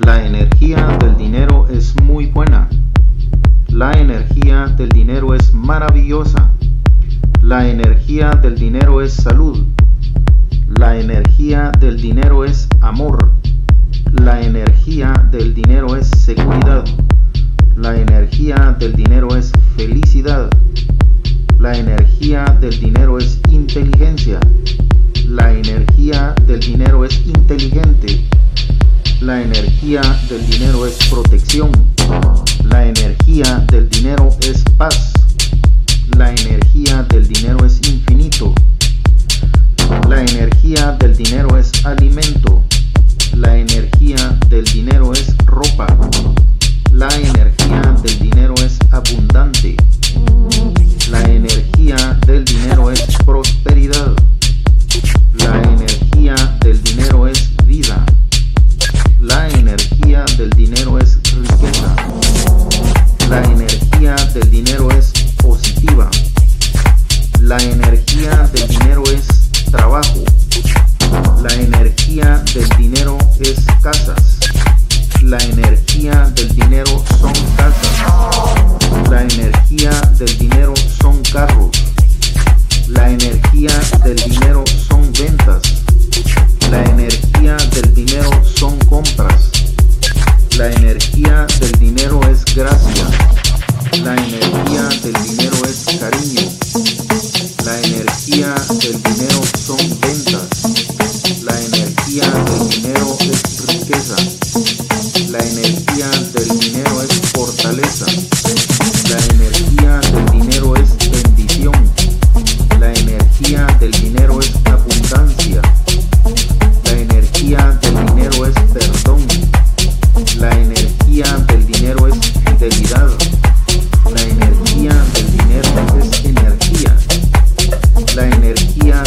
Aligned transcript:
La 0.00 0.24
energía 0.24 0.98
del 1.00 1.16
dinero 1.16 1.66
es 1.68 1.98
muy 2.02 2.26
buena. 2.26 2.68
La 3.68 3.92
energía 3.92 4.66
del 4.66 4.90
dinero 4.90 5.34
es 5.34 5.54
maravillosa. 5.54 6.50
La 7.42 7.66
energía 7.68 8.30
del 8.30 8.56
dinero 8.56 9.00
es 9.00 9.14
salud. 9.14 9.64
La 10.78 10.98
energía 10.98 11.72
del 11.80 12.00
dinero 12.00 12.44
es 12.44 12.68
amor. 12.82 13.32
La 14.12 14.42
energía 14.42 15.12
del 15.30 15.54
dinero 15.54 15.96
es 15.96 16.08
seguridad. 16.08 16.84
La 17.76 17.98
energía 17.98 18.76
del 18.78 18.92
dinero 18.92 19.34
es 19.34 19.50
felicidad. 19.76 20.50
La 21.58 21.76
energía 21.76 22.44
del 22.60 22.78
dinero 22.78 23.18
es 23.18 23.40
inteligencia. 23.50 24.40
La 25.26 25.52
energía 25.52 26.34
del 26.46 26.60
dinero 26.60 27.04
es 27.04 27.26
inteligente. 27.26 28.35
La 29.20 29.40
energía 29.40 30.02
del 30.28 30.46
dinero 30.46 30.86
es 30.86 30.96
protección. 31.08 31.70
La 32.64 32.86
energía 32.86 33.64
del 33.70 33.88
dinero 33.88 34.28
es 34.42 34.62
paz. 34.76 35.12
La 36.16 36.30
energía 36.30 37.02
del 37.04 37.26
dinero 37.26 37.64
es 37.64 37.80
infinito. 37.88 38.54
La 40.08 40.20
energía 40.20 40.92
del 41.00 41.16
dinero 41.16 41.56
es 41.56 41.72
alimento. 41.86 42.62
La 43.34 43.56
energía 43.56 44.38
del 44.48 44.64
dinero 44.64 45.12
es 45.12 45.34
ropa. 45.46 45.86
La 46.92 47.08
energía 47.08 47.55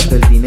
del. 0.10 0.39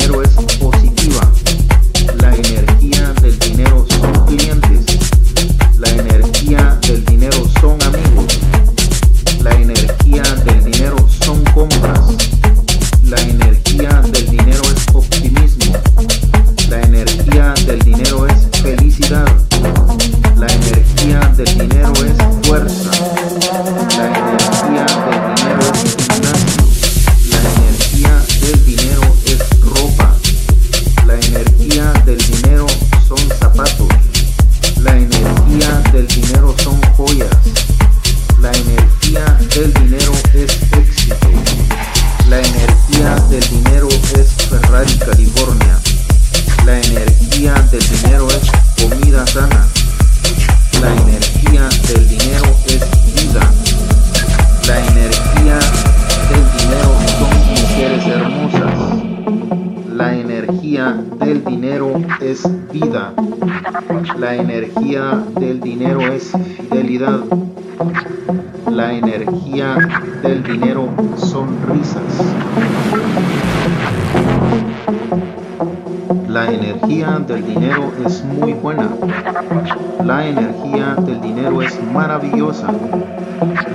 maravillosa. 81.93 82.69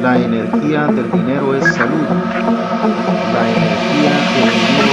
La 0.01 0.17
energía 0.17 0.88
del 0.88 1.11
dinero 1.11 1.55
es 1.55 1.63
salud. 1.75 2.07
La 3.33 3.50
energía 3.50 4.11
del 4.35 4.50
dinero. 4.50 4.86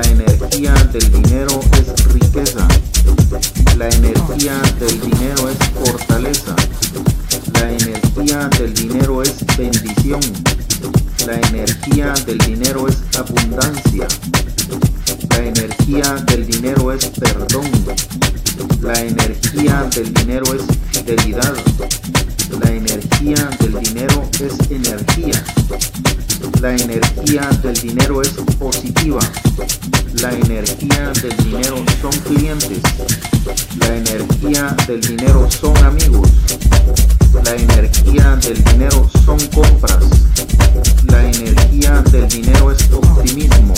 La 0.00 0.08
energía 0.10 0.74
del 0.92 1.10
dinero 1.10 1.60
es 1.72 2.04
riqueza. 2.12 2.68
La 3.76 3.88
energía 3.88 4.54
del 4.78 5.00
dinero 5.00 5.48
es 5.48 5.58
fortaleza. 5.74 6.54
La 7.54 7.72
energía 7.72 8.48
del 8.60 8.74
dinero 8.74 9.22
es 9.22 9.44
bendición. 9.56 10.20
La 11.26 11.34
energía 11.48 12.14
del 12.24 12.38
dinero 12.38 12.86
es 12.86 12.96
abundancia. 13.18 14.06
La 15.30 15.38
energía 15.38 16.14
del 16.26 16.46
dinero 16.46 16.92
es 16.92 17.06
perdón. 17.06 17.68
La 18.80 19.00
energía 19.00 19.82
del 19.96 20.14
dinero 20.14 20.44
es 20.54 20.62
fidelidad. 20.92 21.54
La 22.50 22.70
energía 22.70 23.50
del 23.60 23.78
dinero 23.80 24.28
es 24.40 24.70
energía. 24.70 25.44
La 26.60 26.74
energía 26.74 27.48
del 27.62 27.74
dinero 27.74 28.22
es 28.22 28.30
positiva. 28.58 29.20
La 30.22 30.32
energía 30.32 31.12
del 31.22 31.36
dinero 31.36 31.84
son 32.00 32.12
clientes. 32.22 32.80
La 33.78 33.96
energía 33.96 34.76
del 34.86 35.00
dinero 35.00 35.48
son 35.50 35.76
amigos. 35.78 36.28
La 37.44 37.54
energía 37.54 38.36
del 38.36 38.64
dinero 38.64 39.10
son 39.24 39.38
compras. 39.48 40.04
La 41.04 41.22
energía 41.30 42.02
del 42.10 42.28
dinero 42.28 42.72
es 42.72 42.90
optimismo. 42.92 43.74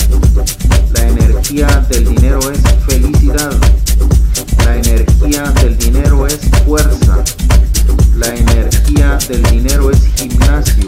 La 0.93 1.07
energía 1.07 1.67
del 1.89 2.05
dinero 2.05 2.39
es 2.51 2.59
felicidad. 2.87 3.53
La 4.65 4.77
energía 4.77 5.43
del 5.61 5.77
dinero 5.77 6.25
es 6.25 6.39
fuerza. 6.65 7.23
La 8.15 8.27
energía 8.27 9.17
del 9.27 9.43
dinero 9.43 9.91
es 9.91 9.99
gimnasio. 10.15 10.87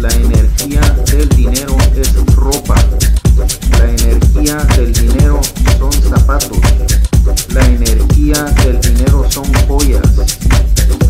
La 0.00 0.08
energía 0.10 0.80
del 1.06 1.28
dinero 1.30 1.76
es 1.96 2.14
ropa. 2.34 2.74
La 3.78 3.90
energía 3.90 4.56
del 4.76 4.92
dinero 4.92 5.40
son 5.78 5.92
zapatos. 5.92 6.58
La 7.54 7.64
energía 7.64 8.42
del 8.64 8.80
dinero 8.80 9.24
son 9.30 9.52
joyas. 9.66 10.02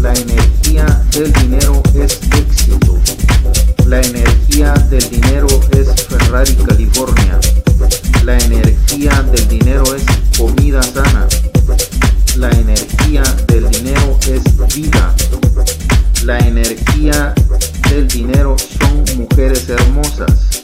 La 0.01 0.13
energía 0.13 0.85
del 1.13 1.33
dinero 1.33 1.83
es 1.95 2.21
éxito. 2.37 2.99
La 3.87 4.01
energía 4.01 4.75
del 4.91 5.09
dinero 5.11 5.49
es 5.73 6.05
Ferrari 6.07 6.55
California. 6.57 7.41
La 8.25 8.39
energía 8.39 9.23
del 9.33 9.49
dinero 9.49 9.85
es 9.95 10.05
comida 10.37 10.83
sana. 10.83 11.27
La 12.37 12.51
energía 12.51 13.23
del 13.47 13.68
vida, 14.75 15.15
la 16.25 16.39
energía 16.39 17.35
del 17.91 18.09
dinero 18.09 18.57
son 18.59 19.05
mujeres 19.17 19.69
hermosas. 19.69 20.63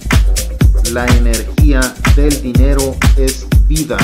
La 0.92 1.06
energía 1.06 1.80
del 2.16 2.42
dinero 2.42 2.96
es 3.16 3.46
vida. 3.66 3.96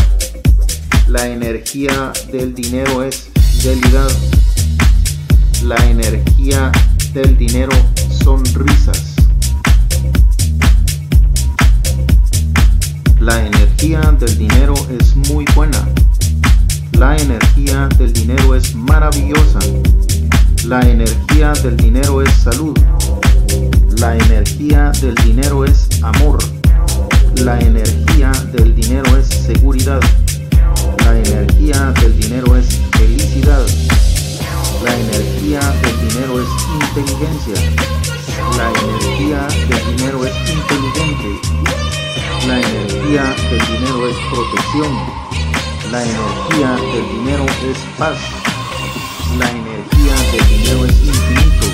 La 1.09 1.27
energía 1.27 2.13
del 2.33 2.55
dinero 2.55 3.03
es 3.03 3.29
fidelidad. 3.61 4.11
La 5.65 5.77
energía 5.87 6.73
del 7.13 7.37
dinero 7.37 7.73
son 8.25 8.45
risas. 8.55 9.17
La 13.19 13.45
energía 13.45 14.01
del 14.19 14.39
dinero 14.39 14.75
es 14.99 15.15
muy 15.15 15.45
buena. 15.55 15.87
La 17.01 17.17
energía 17.17 17.89
del 17.97 18.13
dinero 18.13 18.55
es 18.55 18.75
maravillosa. 18.75 19.59
La 20.67 20.83
energía 20.83 21.55
del 21.55 21.75
dinero 21.79 22.21
es 22.21 22.31
salud. 22.31 22.79
La 23.97 24.17
energía 24.17 24.93
del 25.01 25.15
dinero 25.15 25.65
es 25.65 25.89
amor. 26.03 26.39
La 27.37 27.59
energía 27.59 28.31
del 28.53 28.75
dinero 28.75 29.17
es 29.17 29.29
seguridad. 29.29 30.03
La 31.07 31.19
energía 31.19 31.91
del 32.03 32.21
dinero 32.21 32.55
es 32.55 32.67
felicidad. 32.93 33.65
La 34.85 34.95
energía 34.95 35.61
del 35.81 36.07
dinero 36.07 36.39
es 36.39 36.49
inteligencia. 36.83 37.55
La 38.59 38.71
energía 38.79 39.49
del 39.71 39.97
dinero 39.97 40.27
es 40.27 40.35
inteligente. 40.51 41.49
La 42.47 42.61
energía 42.61 43.23
del 43.49 43.79
dinero 43.79 44.07
es 44.07 44.17
protección. 44.31 45.30
La 45.91 46.05
energía 46.05 46.71
del 46.77 47.09
dinero 47.09 47.45
es 47.69 47.79
paz. 47.99 48.17
La 49.37 49.51
energía 49.51 50.15
del 50.31 50.49
dinero 50.49 50.85
es 50.85 50.95
infinito. 51.03 51.67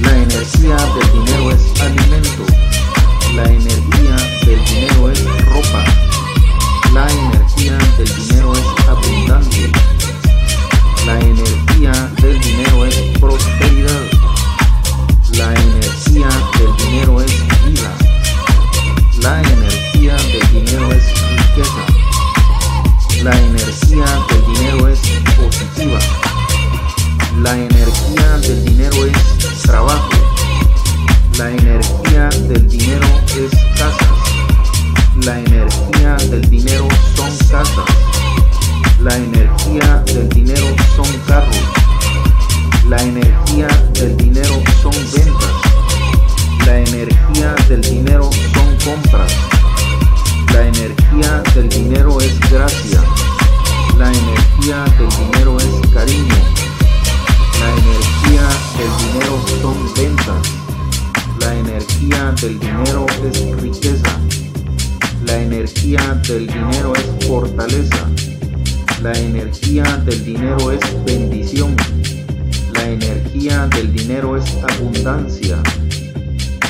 La 0.00 0.16
energía 0.16 0.76
del 0.76 1.12
dinero 1.12 1.50
es 1.50 1.80
alimento. 1.82 2.46
La 3.34 3.44
energía 3.44 4.16
del 4.46 4.64
dinero 4.64 5.10
es 5.10 5.44
ropa. 5.44 5.84
La 6.94 7.06
energía 7.10 7.76
del 7.98 8.16
dinero 8.16 8.54
es 8.54 8.88
abundante. 8.88 9.70
La 11.04 11.20
energía 11.20 11.92
del 12.22 12.40
dinero 12.40 12.86
es 12.86 12.96
prosperidad. 13.20 14.04
La 15.34 15.54
energía 15.54 16.28
del 16.58 16.76
dinero 16.78 17.20
es 17.20 17.32
vida. 17.66 17.94
La 19.20 19.42
energía 19.42 20.16
del 20.16 20.50
dinero 20.50 20.90
es 20.92 21.04
riqueza. 21.28 22.03
La 23.24 23.34
energía 23.38 24.04
del 24.28 24.54
dinero 24.54 24.86
es 24.86 25.00
positiva. 25.34 25.98
La 27.40 27.56
energía 27.56 28.38
del 28.42 28.64
dinero 28.66 29.06
es 29.06 29.62
trabajo. 29.62 30.10
La 31.38 31.48
energía 31.48 32.28
del 32.28 32.68
dinero 32.68 33.06
es 33.28 33.50
casas. 33.78 35.24
La 35.24 35.38
energía 35.38 36.16
del 36.28 36.50
dinero 36.50 36.86
son 37.16 37.34
casas. 37.48 37.86
La 39.00 39.16
energía 39.16 40.04
del 40.04 40.28
dinero 40.28 40.66
son 40.94 41.06
carros. 41.26 41.62
La 42.90 42.98
energía 42.98 43.68
del 43.94 44.18
dinero 44.18 44.62
son 44.82 44.92
ventas. 44.92 46.66
La 46.66 46.78
energía 46.78 47.54
del 47.70 47.80
dinero 47.80 48.28
son 48.52 48.76
compras. 48.84 49.32
La 50.54 50.68
energía 50.68 51.42
del 51.56 51.68
dinero 51.68 52.20
es 52.20 52.38
gracia. 52.48 53.02
La 53.98 54.06
energía 54.06 54.84
del 54.96 55.08
dinero 55.08 55.56
es 55.58 55.90
cariño. 55.92 56.34
La 57.58 57.70
energía 57.82 58.48
del 58.78 58.92
dinero 59.02 59.44
son 59.60 59.94
ventas. 59.96 60.52
La 61.40 61.56
energía 61.56 62.32
del 62.40 62.60
dinero 62.60 63.04
es 63.24 63.60
riqueza. 63.60 64.20
La 65.26 65.42
energía 65.42 66.22
del 66.28 66.46
dinero 66.46 66.92
es 66.94 67.26
fortaleza. 67.26 68.08
La 69.02 69.12
energía 69.12 69.82
del 70.06 70.24
dinero 70.24 70.70
es 70.70 71.04
bendición. 71.04 71.74
La 72.74 72.88
energía 72.90 73.66
del 73.74 73.92
dinero 73.92 74.36
es 74.36 74.44
abundancia. 74.68 75.60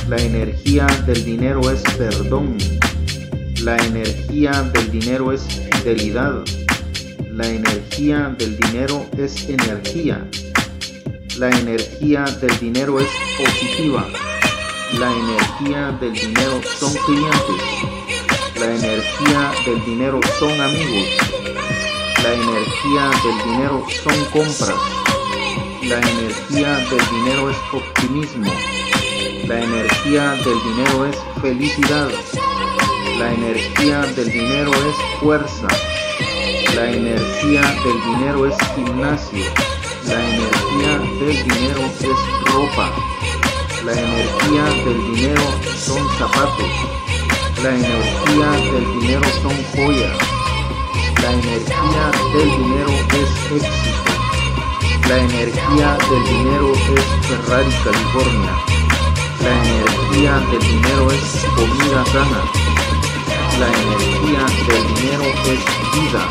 La 0.09 0.17
energía 0.17 0.87
del 1.07 1.23
dinero 1.23 1.71
es 1.71 1.83
perdón. 1.99 2.57
La 3.65 3.79
energía 3.79 4.51
del 4.75 4.91
dinero 4.91 5.33
es 5.33 5.41
fidelidad. 5.47 6.45
La 7.31 7.47
energía 7.47 8.35
del 8.39 8.59
dinero 8.59 9.07
es 9.17 9.49
energía. 9.49 10.23
La 11.39 11.49
energía 11.49 12.25
del 12.43 12.59
dinero 12.59 13.01
es 13.01 13.09
positiva. 13.39 14.07
La 14.99 15.11
energía 15.11 15.97
del 15.99 16.13
dinero 16.13 16.61
son 16.79 16.93
clientes. 17.07 17.63
La 18.57 18.67
energía 18.67 19.53
del 19.65 19.85
dinero 19.87 20.21
son 20.39 20.61
amigos. 20.61 21.09
La 22.23 22.35
energía 22.35 23.11
del 23.25 23.51
dinero 23.51 23.87
son 24.03 24.25
compras. 24.27 24.77
La 25.85 26.01
energía 26.01 26.77
del 26.91 27.07
dinero 27.17 27.51
es 27.51 27.57
optimismo. 27.73 28.53
La 29.49 29.59
energía 29.59 30.33
del 30.33 30.63
dinero 30.65 31.07
es 31.07 31.17
felicidad. 31.41 32.11
La 33.19 33.33
energía 33.33 34.01
del 34.01 34.29
dinero 34.29 34.73
es 34.73 35.21
fuerza. 35.21 35.69
La 36.75 36.91
energía 36.91 37.61
del 37.61 38.03
dinero 38.03 38.47
es 38.47 38.57
gimnasio. 38.75 39.45
La 40.07 40.15
energía 40.15 40.99
del 41.21 41.45
dinero 41.45 41.81
es 42.01 42.53
ropa. 42.53 42.91
La 43.85 43.93
energía 43.93 44.65
del 44.85 45.15
dinero 45.15 45.43
son 45.77 46.09
zapatos. 46.19 46.71
La 47.63 47.71
energía 47.71 48.51
del 48.73 49.01
dinero 49.01 49.29
son 49.43 49.65
joyas. 49.75 50.19
La 51.23 51.33
energía 51.33 52.11
del 52.35 52.51
dinero 52.51 52.91
es 52.91 53.63
éxito. 53.63 54.15
La 55.09 55.19
energía 55.19 55.99
del 56.11 56.25
dinero 56.25 56.73
es 56.75 57.27
Ferrari, 57.29 57.71
California. 57.85 58.53
La 59.41 59.53
energía 59.63 60.33
del 60.51 60.61
dinero 60.61 61.11
es 61.13 61.47
comida 61.55 62.05
sana. 62.07 62.64
La 63.59 63.69
energía 63.69 64.47
del 64.67 64.95
dinero 64.95 65.25
es 65.47 65.63
vida. 65.95 66.29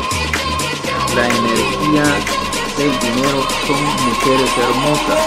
La 1.16 1.26
energía 1.26 2.04
del 2.76 2.98
dinero 3.00 3.46
son 3.66 3.82
mujeres 4.04 4.50
hermosas. 4.58 5.20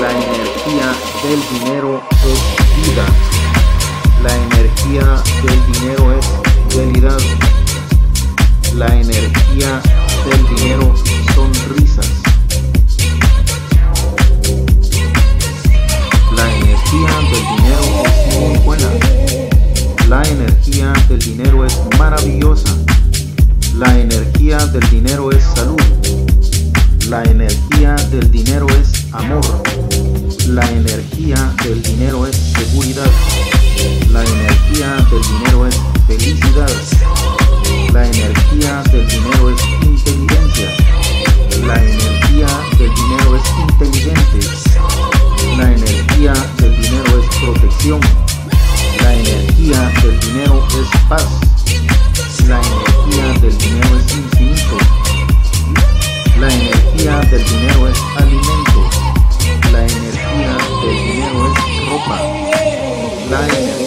La 0.00 0.10
energía 0.12 0.94
del 1.24 1.40
dinero 1.50 2.02
es 2.22 2.40
vida. 2.76 3.06
La 4.22 4.36
energía 4.36 5.22
del 5.42 5.72
dinero 5.72 6.12
es 6.12 6.26
fidelidad. 6.68 7.20
La 8.74 8.86
energía 8.86 9.82
del 10.30 10.56
dinero 10.56 10.94
son 11.34 11.52
risas. 11.74 12.08
La 16.36 16.54
energía 16.54 17.10
del 17.30 17.44
dinero 17.56 18.02
es 18.04 18.36
muy 18.38 18.58
buena. 18.58 19.47
La 20.08 20.22
energía 20.22 20.90
del 21.06 21.18
dinero 21.18 21.66
es 21.66 21.78
maravillosa. 21.98 22.74
La 23.74 23.94
energía 24.00 24.56
del 24.56 24.88
dinero 24.88 25.30
es 25.30 25.44
salud. 25.54 25.78
La 27.10 27.22
energía 27.24 27.94
del 28.10 28.30
dinero 28.30 28.66
es 28.80 29.04
amor. 29.12 29.44
La 30.46 30.66
energía 30.70 31.54
del 31.62 31.82
dinero 31.82 32.26
es 32.26 32.36
seguridad. 32.36 33.10
La 34.10 34.24
energía 34.24 34.96
del 35.10 35.22
dinero 35.22 35.66
es 35.66 35.78
felicidad. 36.06 36.70
La 37.92 38.06
energía 38.06 38.82
del 38.90 39.06
dinero 39.06 39.50
es 39.50 39.62
inteligencia. 39.82 40.70
La 41.66 41.76
energía 41.84 42.48
del 42.78 42.94
dinero 42.94 43.36
es 43.36 43.42
inteligente. 43.60 44.48
La 45.58 45.70
energía 45.70 46.32
del 46.56 46.80
dinero 46.80 47.20
es 47.20 47.36
protección. 47.36 48.27
La 49.02 49.14
energía 49.14 49.92
del 50.02 50.20
dinero 50.20 50.66
es 50.70 51.00
paz. 51.08 51.26
La 52.46 52.60
energía 52.60 53.40
del 53.40 53.58
dinero 53.58 53.98
es 53.98 54.16
infinito. 54.16 54.76
La 56.38 56.52
energía 56.52 57.20
del 57.30 57.44
dinero 57.44 57.88
es 57.88 57.98
alimento. 58.16 58.90
La 59.72 59.80
energía 59.82 60.56
del 60.82 60.96
dinero 61.12 61.52
es 61.52 61.58
ropa. 61.88 62.18
La 63.30 63.40
energía 63.46 63.77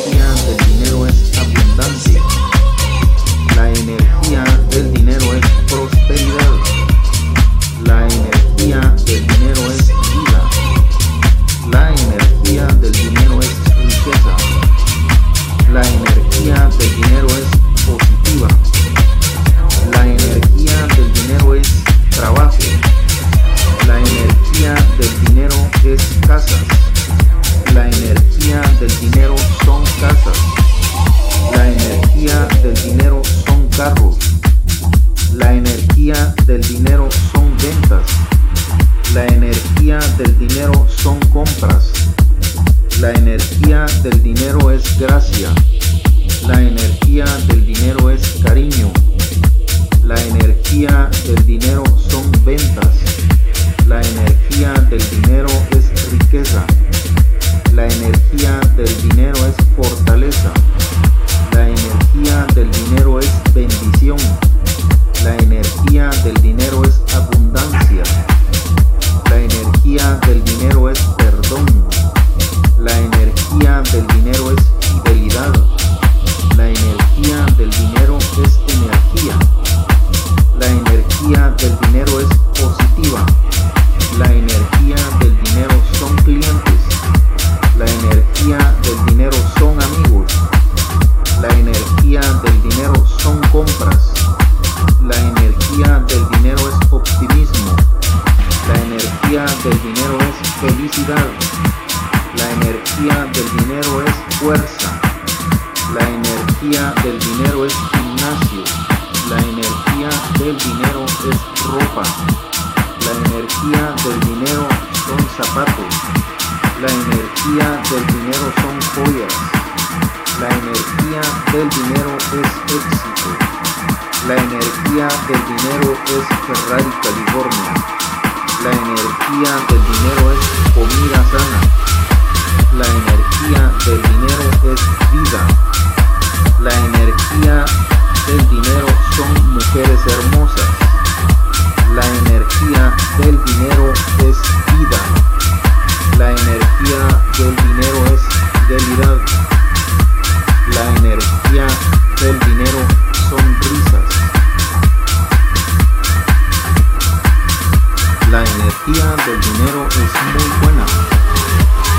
energía 158.87 159.15
del 159.25 159.39
dinero 159.41 159.87
es 159.89 159.97
muy 160.33 160.49
buena. 160.61 160.85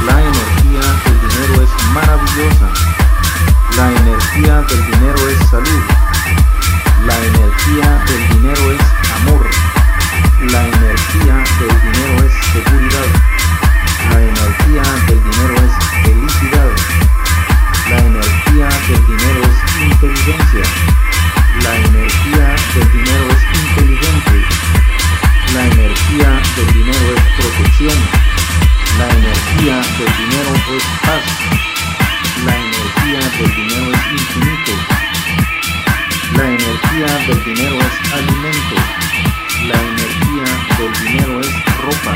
La 0.07 0.21
energía 0.21 0.81
del 1.05 1.21
dinero 1.21 1.63
es 1.63 1.85
maravillosa. 1.95 2.69
La 3.77 3.93
energía 3.93 4.63
del 4.63 4.87
dinero 4.87 5.29
es 5.29 5.49
salud. 5.49 5.83
La 7.07 7.17
energía 7.19 8.05
del 8.07 8.29
dinero 8.29 8.73
es 8.73 8.81
amor. 9.21 9.47
La 10.51 10.67
energía 10.67 11.35
del 11.61 11.81
dinero 11.83 12.25
es 12.25 12.33
seguridad. 12.53 13.09
La 14.11 14.21
energía 14.21 14.83
del 15.07 15.23
dinero 15.23 15.55
es 15.55 16.05
felicidad. 16.05 16.71
La 17.91 17.99
energía 17.99 18.69
del 18.89 19.07
dinero 19.07 19.41
es 19.45 19.83
inteligencia. 19.83 21.02
Energía 26.13 26.43
del 26.57 26.73
dinero 26.75 27.15
es 27.17 27.23
protección. 27.41 27.99
La 28.99 29.09
energía 29.09 29.77
del 29.77 30.13
dinero 30.19 30.53
es 30.77 30.85
paz. 31.01 31.25
La 32.45 32.55
energía 32.55 33.21
del 33.39 33.55
dinero 33.57 33.93
es 33.93 34.13
infinito. 34.13 34.73
La 36.37 36.45
energía 36.45 37.07
del 37.27 37.45
dinero 37.45 37.77
es 37.81 38.13
alimento. 38.13 38.77
La 39.69 39.81
energía 39.81 40.49
del 40.77 40.93
dinero 41.07 41.41
es 41.41 41.53
ropa. 41.81 42.15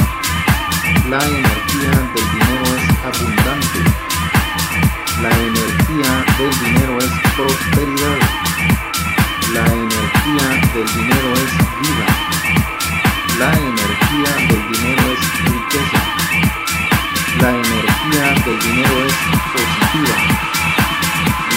La 1.09 1.25
energía 1.25 1.91
del 2.15 2.29
dinero 2.33 2.67
es 2.77 2.85
abundante. 3.09 3.81
La 5.23 5.31
energía 5.31 6.11
del 6.37 6.53
dinero 6.61 6.99
es 6.99 7.11
prosperidad. 7.35 8.19
La 9.55 9.65
energía 9.73 10.49
del 10.75 10.87
dinero 10.95 11.33
es 11.35 11.53
vida. 11.81 12.26
La 13.39 13.53
energía 13.53 14.33
del 14.49 14.73
dinero 14.73 15.13
es 15.13 15.21
riqueza. 15.45 16.01
La 17.39 17.51
energía 17.51 18.33
del 18.47 18.59
dinero 18.61 19.05
es 19.05 19.15
positiva. 19.53 20.17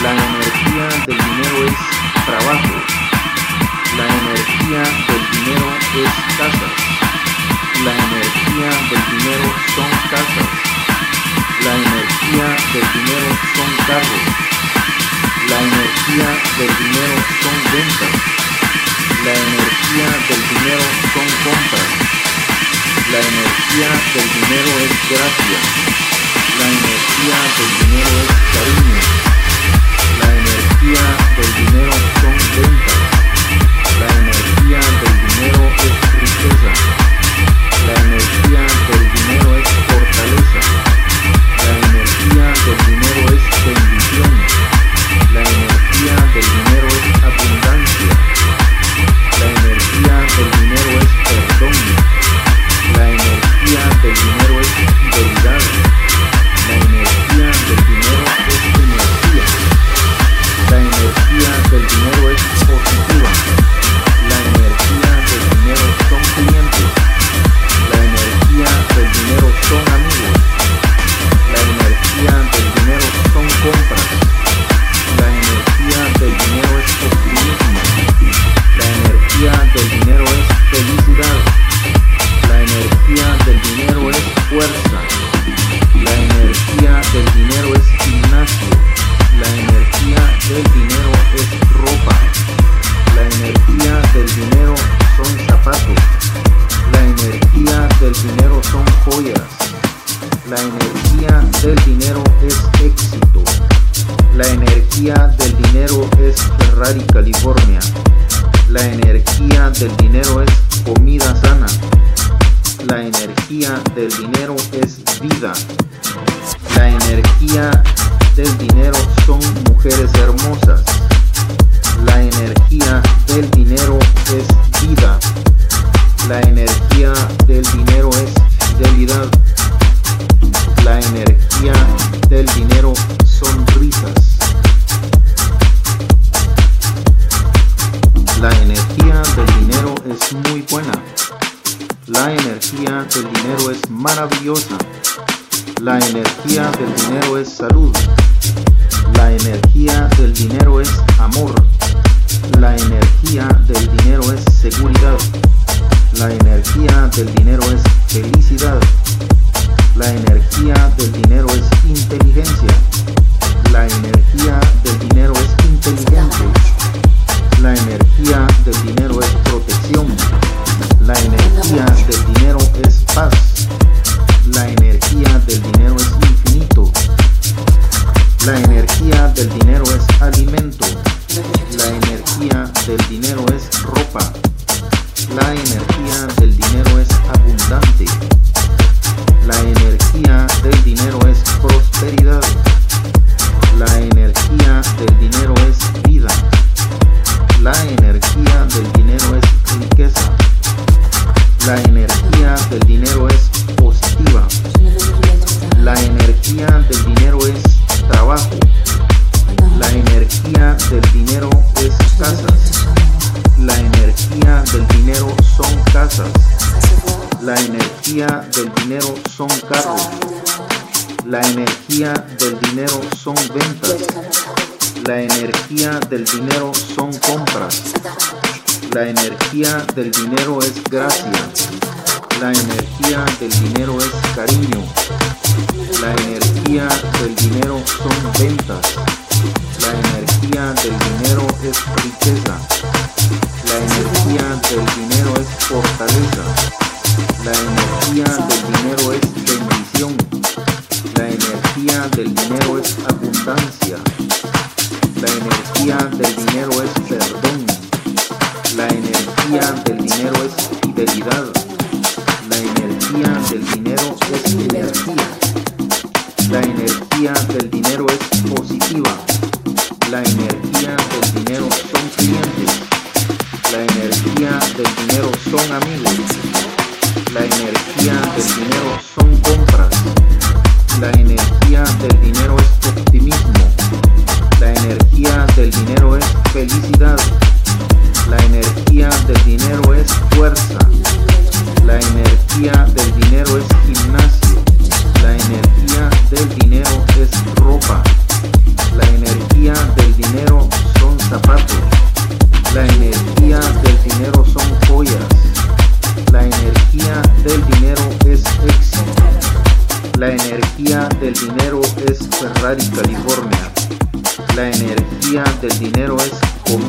La 0.04 0.12
energía 0.12 0.88
del 1.08 1.18
dinero 1.18 1.58
es 1.68 1.80
trabajo. 2.26 2.76
La 3.96 4.06
energía 4.20 4.84
del 5.08 5.24
dinero 5.32 5.68
es 5.96 6.12
casa. 6.38 6.68
La 7.86 7.94
energía 7.96 8.70
del 8.89 9.04
dinero 9.18 9.48
son 9.74 9.89
casas. 10.12 10.50
La 11.63 11.76
energía 11.76 12.48
del 12.74 12.88
dinero 12.92 13.30
son 13.56 13.72
carros. 13.88 14.26
La 15.48 15.62
energía 15.62 16.28
del 16.58 16.78
dinero 16.78 17.15
son 17.42 17.56
ventas. 17.72 18.38
La 19.25 19.34
energía 19.34 20.08
del 20.29 20.43
dinero 20.47 20.86
son 21.13 21.27
compras. 21.43 21.89
La 23.12 23.19
energía 23.19 23.91
del 24.15 24.29
dinero 24.32 24.71
es 24.79 24.93
gracia. 25.10 25.60
La 26.58 26.65
energía 26.65 27.38
del 27.58 27.71
dinero 27.84 28.13
es 28.23 28.32
cariño. 28.55 29.01
La 30.19 30.29
energía 30.39 31.03
del 31.36 31.51
dinero 31.60 31.93
son 32.21 32.36
ventas. 32.55 33.01
La 33.99 34.08
energía 34.19 34.79
del 35.01 35.15
dinero 35.27 35.62
es 35.84 35.95
riqueza. 36.23 36.71
La 37.88 37.93
energía 37.99 38.63
del 38.88 39.03
dinero 39.12 39.47
es 39.58 39.67
fortaleza. 39.89 40.62
La 41.60 41.71
energía 41.88 42.47
del 42.63 42.79
dinero 42.88 43.21
es 43.36 43.43
bendición. 43.65 44.34
La 45.34 45.41
energía 45.41 46.15
del 46.34 46.47
dinero 46.55 46.88
es 46.88 47.23
abundancia. 47.23 47.79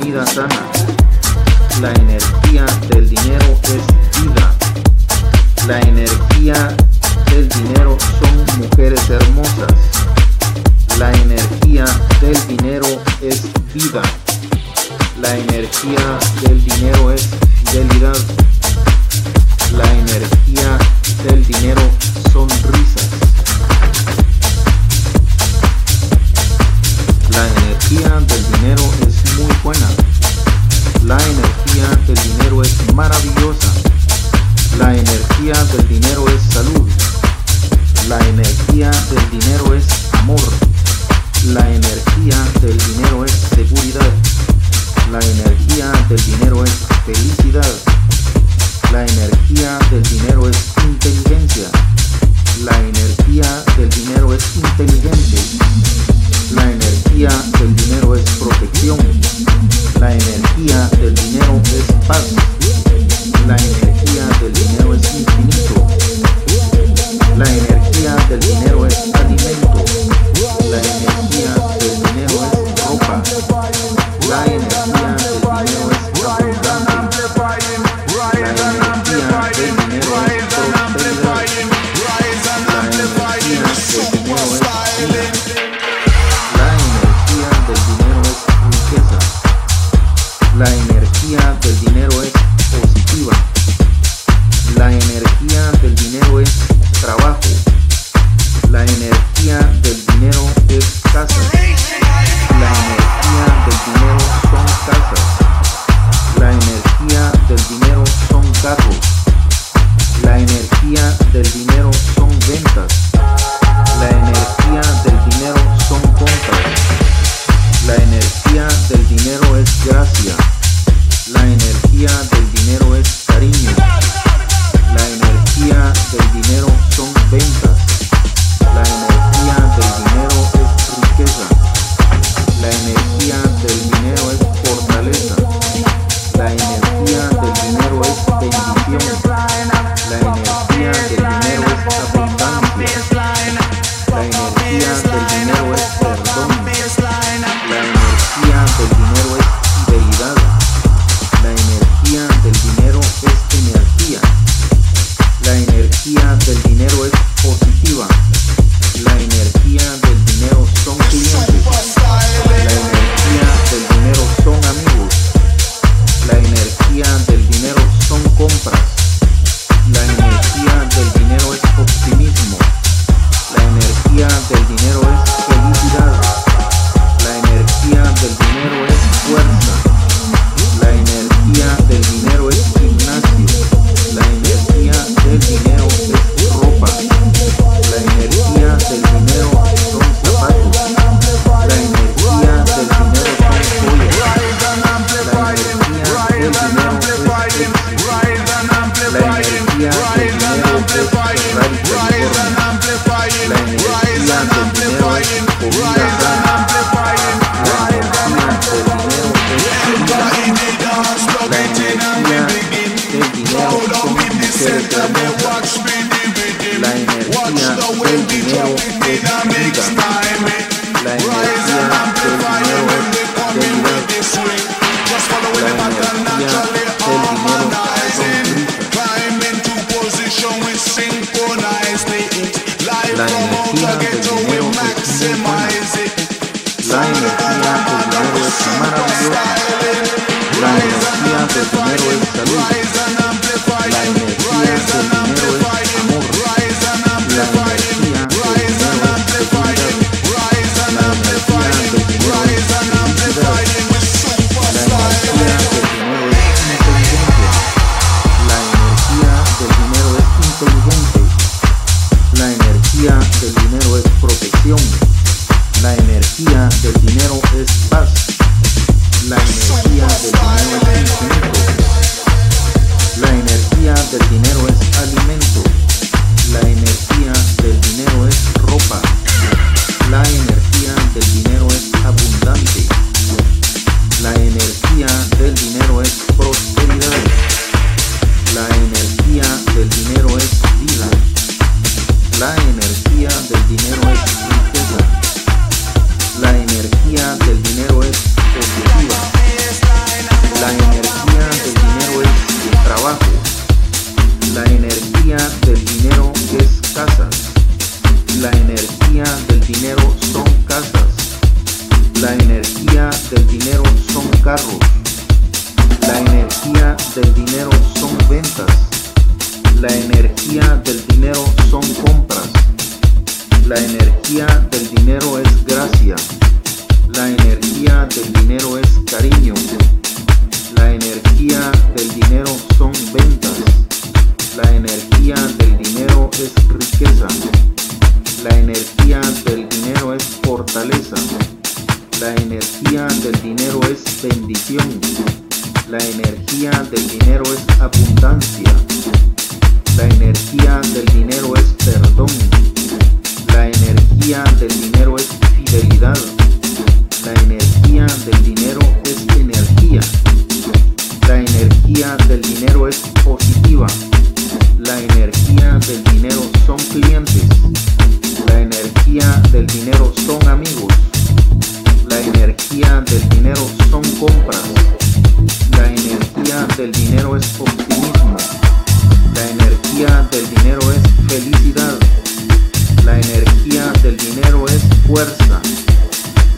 comida 0.01 0.27
sana. 0.27 0.49
La 1.81 1.93
energía 1.93 2.65
del 2.89 3.09
dinero 3.09 3.61
es 3.65 4.23
vida. 4.23 4.55
La 5.67 5.81
energía 5.81 6.77
del 7.31 7.49
dinero 7.49 7.97
son 8.19 8.61
mujeres 8.61 9.01
hermosas. 9.11 9.73
La 10.99 11.13
energía 11.13 11.85
del 12.21 12.47
dinero 12.47 12.87
es 13.21 13.43
vida. 13.75 14.03
La 15.21 15.37
energía 15.37 16.19
del 16.43 16.65
dinero 16.65 17.13
es 17.13 17.29
fidelidad. 17.65 18.17
La 19.77 19.91
energía 19.93 20.79
del 21.25 21.47
dinero 21.47 21.83
son 22.33 22.49
risas. 22.49 23.09
La 27.31 27.47
energía 27.49 28.09
del 28.21 28.53
dinero 28.53 29.00
buena. 29.63 29.87
La 31.05 31.17
energía 31.17 31.89
del 32.07 32.17
dinero 32.17 32.63
es 32.63 32.95
maravillosa. 32.95 33.73
La 34.79 34.97
energía 34.97 35.55
del 35.65 35.89
dinero 35.89 36.27
es 36.29 36.43
salud. 36.53 36.89
La 38.09 38.19
energía 38.29 38.91
del 38.91 39.31
dinero 39.31 39.75
es 39.75 39.85
amor. 40.13 40.41
La 41.47 41.69
energía 41.69 42.37
del 42.63 42.79
dinero 42.79 43.25
es 43.25 43.33
seguridad. 43.33 44.13
La 45.11 45.19
energía 45.19 45.93
del 46.09 46.25
dinero 46.25 46.65
es 46.65 46.73
felicidad. 47.05 47.75
La 48.93 49.05
energía 49.05 49.79
del 49.91 50.03
dinero 50.03 50.49
es 50.49 50.57
inteligencia. 50.85 51.71
La 52.65 52.79
energía 52.79 53.65
del 53.77 53.91
dinero 53.91 54.35
es 54.35 54.57
inteligente. 54.57 55.43
La 56.55 56.71
energía 56.71 57.31
del 57.59 57.77
dinero 57.77 58.17
es 58.17 58.31
protección. 58.39 59.20
La 60.01 60.15
energía 60.15 60.89
del 60.99 61.15
dinero 61.15 61.61
es 61.63 62.07
paz. 62.07 62.33
La 63.47 63.55
energía 63.55 63.80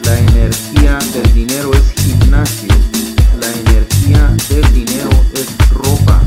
La 0.05 0.19
energía 0.19 0.99
del 1.13 1.33
dinero 1.33 1.71
es 1.73 2.03
gimnasio. 2.03 2.69
La 3.39 3.47
energía 3.47 4.35
del 4.49 4.73
dinero 4.73 5.09
es 5.33 5.69
ropa. 5.69 6.21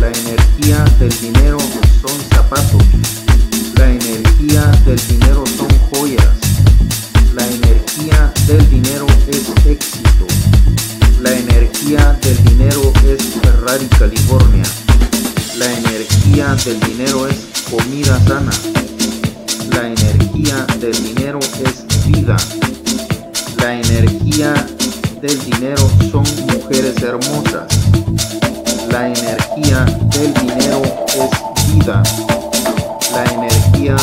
La 0.00 0.08
energía 0.08 0.84
del 0.98 1.20
dinero 1.20 1.58
son 2.02 2.18
zapatos. 2.30 2.82
La 3.76 3.90
energía 3.90 4.62
del 4.86 5.00
dinero 5.06 5.44
son 5.46 5.68
joyas. 5.90 6.28
La 7.34 7.46
energía 7.46 8.32
del 8.46 8.70
dinero 8.70 9.06
es 9.28 9.66
éxito. 9.66 10.26
La 11.20 11.32
energía 11.32 12.18
del 12.22 12.44
dinero 12.44 12.92
es 13.04 13.22
Ferrari 13.42 13.86
California. 13.98 14.64
La 15.56 15.72
energía 15.72 16.54
del 16.64 16.80
dinero 16.80 17.26
es 17.26 17.36
comida 17.70 18.18
sana. 18.26 18.52
La 19.70 19.86
energía 19.86 20.66
del 20.80 20.92
dinero 21.02 21.38
es 21.40 22.06
vida 22.06 22.36
del 24.38 25.36
dinero 25.50 25.90
son 26.12 26.22
mujeres 26.46 26.94
hermosas. 27.02 27.66
La 28.88 29.08
energía 29.08 29.84
del 29.84 30.32
dinero 30.32 30.80
es 31.08 31.74
vida. 31.74 32.00
La 33.12 33.24
energía 33.24 33.96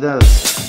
felicidad. 0.00 0.63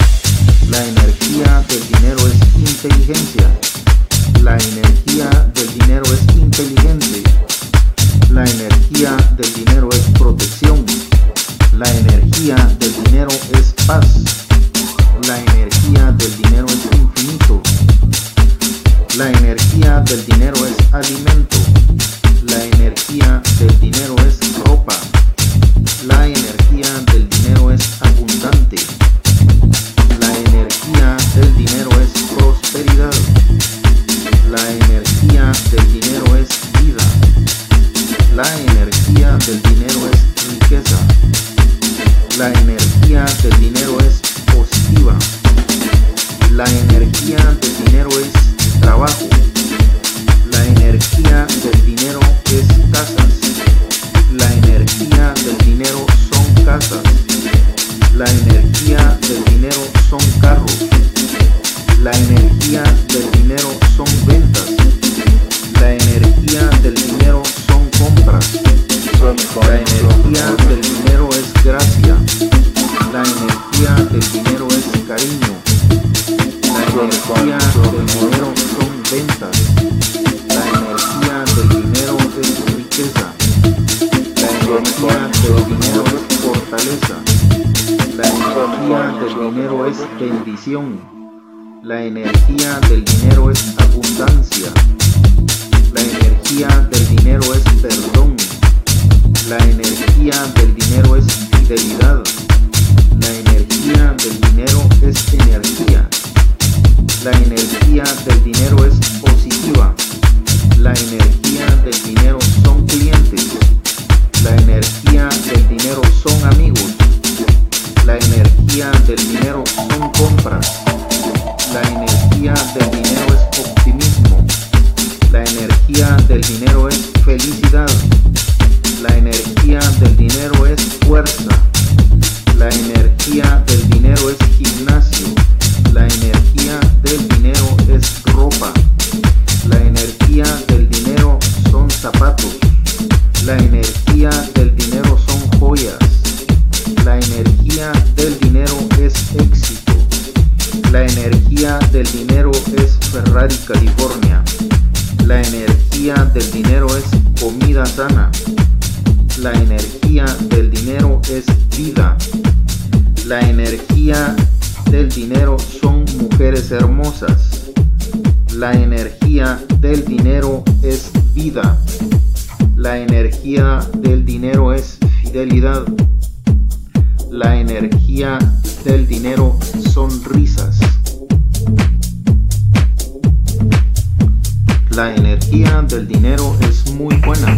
La 184.96 185.14
energía 185.14 185.82
del 185.82 186.08
dinero 186.08 186.56
es 186.62 186.90
muy 186.94 187.18
buena. 187.18 187.58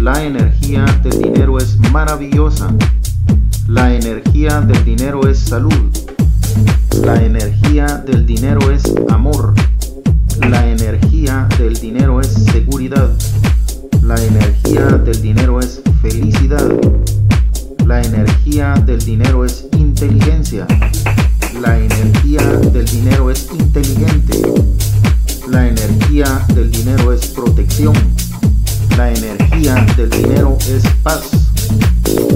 La 0.00 0.22
energía 0.22 0.84
del 1.02 1.20
dinero 1.20 1.58
es 1.58 1.76
maravillosa. 1.90 2.72
La 3.66 3.92
energía 3.92 4.60
del 4.60 4.84
dinero 4.84 5.26
es 5.26 5.40
salud. 5.40 5.90
La 7.04 7.20
energía 7.20 7.86
del 8.06 8.26
dinero 8.26 8.70
es 8.70 8.84
amor. 9.08 9.54
La 10.48 10.68
energía 10.68 11.48
del 11.58 11.74
dinero 11.74 12.20
es 12.20 12.28
seguridad. 12.28 13.10
La 14.00 14.14
energía 14.22 14.86
del 14.86 15.20
dinero 15.20 15.58
es 15.58 15.82
felicidad. 16.00 16.70
La 17.86 18.02
energía 18.02 18.74
del 18.86 19.04
dinero 19.04 19.44
es 19.44 19.66
inteligencia. 19.72 20.64
La 21.60 21.76
energía 21.76 22.40
del 22.72 22.84
dinero 22.84 23.32
es 23.32 23.48
inteligente. 23.52 24.89
La 25.50 25.66
energía 25.66 26.46
del 26.54 26.70
dinero 26.70 27.12
es 27.12 27.26
protección. 27.26 27.92
La 28.96 29.10
energía 29.10 29.74
del 29.96 30.08
dinero 30.08 30.56
es 30.68 30.84
paz. 31.02 31.24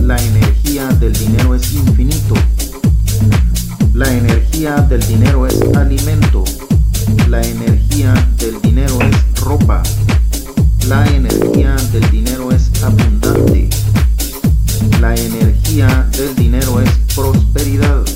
La 0.03 0.17
energía 0.17 0.89
del 0.89 1.13
dinero 1.13 1.55
es 1.55 1.73
infinito. 1.73 2.35
La 3.93 4.13
energía 4.13 4.75
del 4.89 5.01
dinero 5.07 5.47
es 5.47 5.61
alimento. 5.77 6.43
La 7.29 7.41
energía 7.41 8.15
del 8.39 8.61
dinero 8.61 8.99
es 9.01 9.41
ropa. 9.41 9.81
La 10.89 11.07
energía 11.07 11.77
del 11.93 12.11
dinero 12.11 12.51
es 12.51 12.83
abundante. 12.83 13.71
La 15.01 15.15
energía 15.15 16.09
del 16.17 16.35
dinero 16.35 16.81
es 16.81 16.91
prosperidad. 17.15 18.14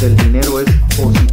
del 0.00 0.14
dinero 0.16 0.60
es 0.60 0.70
positivo. 0.96 1.27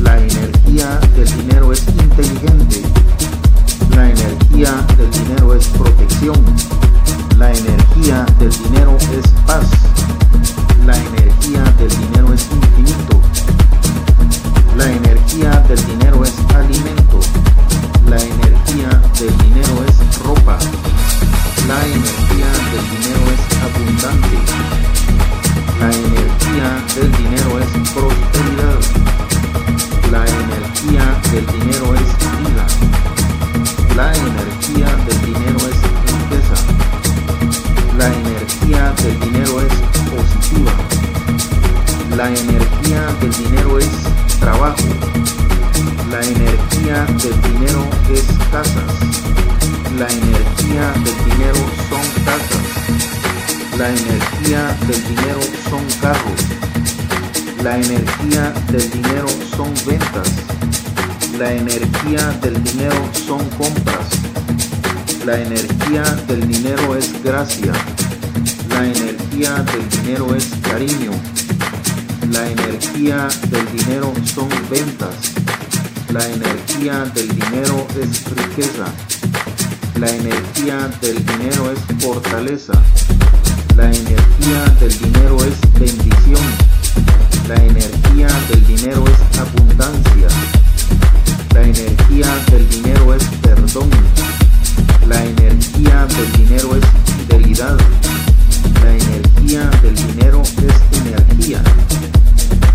La 0.00 0.16
energía 0.16 1.00
del 1.16 1.26
dinero 1.36 1.72
es 1.72 1.82
inteligente. 1.88 2.82
La 3.90 4.08
energía 4.08 4.70
del 4.96 5.10
dinero 5.10 5.54
es 5.54 5.66
protección. 5.66 6.36
La 7.36 7.52
energía 7.52 8.24
del 8.38 8.50
dinero 8.50 8.96
es 8.96 9.28
paz. 9.44 9.66
La 10.86 10.96
energía 10.96 11.62
del 11.80 11.85
La 57.96 58.02
energía 58.02 58.52
del 58.70 58.90
dinero 58.90 59.26
son 59.56 59.72
ventas. 59.86 60.28
La 61.38 61.52
energía 61.52 62.30
del 62.42 62.62
dinero 62.62 63.08
son 63.26 63.48
compras. 63.50 64.06
La 65.24 65.40
energía 65.40 66.02
del 66.28 66.46
dinero 66.46 66.94
es 66.94 67.22
gracia. 67.22 67.72
La 68.68 68.84
energía 68.84 69.50
del 69.72 69.88
dinero 69.88 70.34
es 70.34 70.46
cariño. 70.60 71.12
La 72.32 72.50
energía 72.50 73.28
del 73.48 73.72
dinero 73.72 74.12
son 74.24 74.48
ventas. 74.68 75.32
La 76.12 76.26
energía 76.26 77.04
del 77.14 77.28
dinero 77.28 77.86
es 78.02 78.24
riqueza. 78.30 78.86
La 79.98 80.10
energía 80.10 80.90
del 81.00 81.24
dinero 81.24 81.72
es 81.72 82.04
fortaleza. 82.04 82.74
La 83.74 83.86
energía 83.86 84.64
del 84.80 84.98
dinero 84.98 85.38
es 85.44 85.60
bendición. 85.80 86.65
La 87.48 87.54
energía 87.54 88.26
del 88.48 88.66
dinero 88.66 89.04
es 89.06 89.38
abundancia. 89.38 90.26
La 91.54 91.62
energía 91.62 92.26
del 92.50 92.68
dinero 92.68 93.14
es 93.14 93.22
perdón. 93.40 93.88
La 95.06 95.24
energía 95.24 96.06
del 96.06 96.32
dinero 96.32 96.74
es 96.74 96.84
fidelidad. 97.14 97.78
La 98.82 98.90
energía 98.90 99.70
del 99.80 99.94
dinero 99.94 100.42
es 100.42 100.98
energía. 100.98 101.62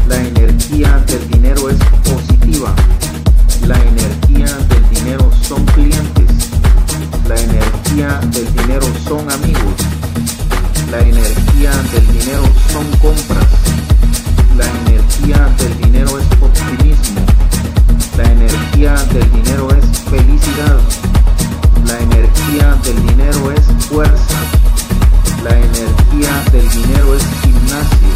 La 0.07 0.15
energía 0.15 1.03
del 1.05 1.27
dinero 1.27 1.69
es 1.69 1.77
positiva. 2.09 2.73
La 3.67 3.75
energía 3.75 4.47
del 4.69 4.89
dinero 4.89 5.29
son 5.41 5.65
clientes. 5.65 6.49
La 7.27 7.35
energía 7.35 8.21
del 8.31 8.55
dinero 8.55 8.87
son 9.05 9.29
amigos. 9.29 9.75
La 10.89 10.99
energía 11.01 11.71
del 11.91 12.07
dinero 12.07 12.43
son 12.71 12.85
compras. 12.99 13.47
La 14.57 14.65
energía 14.65 15.47
del 15.57 15.77
dinero 15.81 16.19
es 16.19 16.25
optimismo. 16.41 17.21
La 18.17 18.23
energía 18.31 18.93
del 19.13 19.31
dinero 19.31 19.69
es 19.71 19.99
felicidad. 19.99 20.79
La 21.85 21.97
energía 21.99 22.75
del 22.83 23.07
dinero 23.07 23.51
es 23.51 23.85
fuerza. 23.85 24.37
La 25.43 25.51
energía 25.51 26.43
del 26.51 26.69
dinero 26.69 27.15
es 27.15 27.23
gimnasio. 27.41 28.11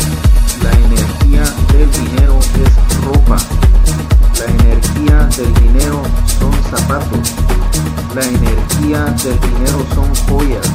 La 0.62 0.72
energía 0.72 1.44
del 1.72 1.92
dinero 1.92 2.40
es 2.40 3.06
ropa. 3.06 3.38
La 4.38 4.46
energía 4.46 5.30
del 5.38 5.54
dinero 5.54 6.04
son 6.40 6.54
zapatos. 6.70 7.34
La 8.14 8.24
energía 8.24 9.06
del 9.24 9.40
dinero 9.40 9.86
son 9.94 10.14
joyas. 10.28 10.68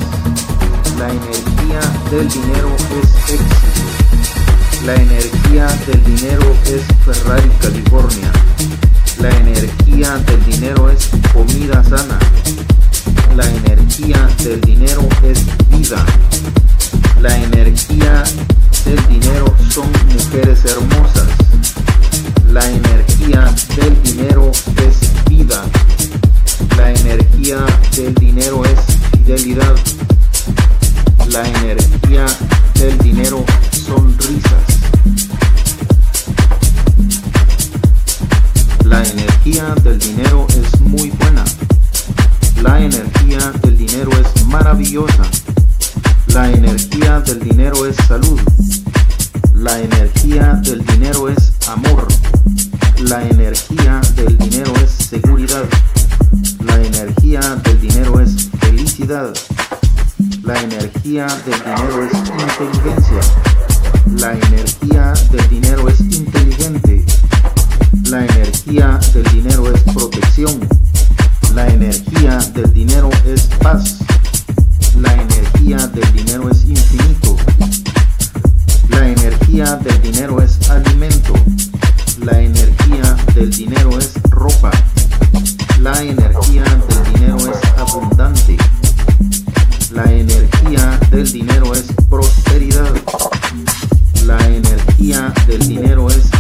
La 0.99 1.11
energía 1.11 1.81
del 2.11 2.29
dinero 2.29 2.75
es 3.03 3.35
éxito. 3.35 4.00
La 4.85 4.95
energía 4.95 5.67
del 5.87 6.03
dinero 6.05 6.57
es 6.65 6.83
Ferrari, 7.05 7.51
California. 7.61 8.33
La 9.19 9.29
energía 9.29 10.17
del 10.17 10.45
dinero 10.47 10.89
es 10.89 11.11
comida 11.35 11.85
sana. 11.85 12.19
La 13.37 13.45
energía 13.45 14.27
del 14.43 14.61
dinero 14.63 15.07
es 15.23 15.45
vida. 15.69 16.05
La 17.21 17.37
energía 17.37 18.25
del 18.87 19.07
dinero 19.09 19.55
son 19.69 19.87
mujeres 20.15 20.65
hermosas. 20.65 21.29
La 22.51 22.65
energía 22.65 23.55
del 23.77 24.03
dinero 24.03 24.51
es 24.79 25.25
vida. 25.29 25.63
La 26.79 26.91
energía 26.91 27.59
del 27.97 28.15
dinero 28.15 28.65
es 28.65 28.81
fidelidad. 29.13 29.75
La 31.29 31.47
energía 31.47 32.25
del 32.75 32.97
dinero 32.99 33.45
son 33.87 34.17
risas. 34.19 34.70
La 38.91 39.05
energía 39.05 39.73
del 39.85 40.01
dinero 40.01 40.49
es 40.49 40.81
muy 40.81 41.11
buena. 41.11 41.45
La 42.61 42.81
energía 42.81 43.53
del 43.63 43.77
dinero 43.79 44.11
es 44.11 44.45
maravillosa. 44.47 45.23
La 46.35 46.51
energía 46.51 47.21
del 47.21 47.39
dinero 47.39 47.87
es 47.87 47.95
salud. 48.09 48.41
La 49.55 49.79
energía 49.79 50.61
del 50.65 50.85
dinero 50.85 51.29
es 51.29 51.53
amor. 51.69 52.09
La 52.99 53.23
energía 53.29 54.01
del 54.17 54.37
dinero 54.37 54.73
es 54.83 54.91
seguridad. 54.91 55.67
La 56.65 56.75
energía 56.83 57.41
del 57.63 57.81
dinero 57.81 58.21
es 58.21 58.49
felicidad. 58.59 59.33
La 60.43 60.61
energía 60.61 61.27
del 61.47 61.63
dinero 61.63 62.05
es 62.07 62.13
inteligencia. 62.13 63.21
La 64.17 64.33
energía 64.33 65.13
del 65.31 65.49
dinero 65.49 65.89
es 65.89 66.01
inteligente. 66.01 67.20
La 68.11 68.27
energía 68.27 68.99
del 69.15 69.23
dinero 69.33 69.73
es 69.73 69.81
protección. 69.95 70.69
La 71.55 71.69
energía 71.69 72.39
del 72.55 72.73
dinero 72.73 73.09
es 73.25 73.43
paz. 73.63 73.99
La 75.01 75.13
energía 75.13 75.77
del 75.87 76.13
dinero 76.13 76.51
es 76.51 76.65
infinito. 76.65 77.37
La 78.89 79.09
energía 79.09 79.77
del 79.77 80.03
dinero 80.03 80.43
es 80.43 80.69
alimento. 80.69 81.35
La 82.25 82.41
energía 82.41 83.17
del 83.33 83.51
dinero 83.53 83.97
es 83.97 84.15
ropa. 84.31 84.73
La 85.79 86.03
energía 86.03 86.65
del 86.65 87.15
dinero 87.15 87.37
es 87.37 87.79
abundante. 87.79 88.57
La 89.93 90.11
energía 90.11 90.99
del 91.13 91.31
dinero 91.31 91.73
es 91.75 91.85
prosperidad. 92.09 92.93
La 94.27 94.45
energía 94.49 95.33
del 95.47 95.69
dinero 95.69 96.09
es 96.11 96.31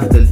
del 0.00 0.26